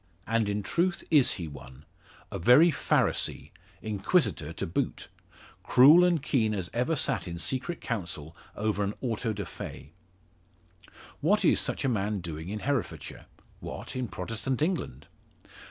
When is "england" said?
14.63-15.05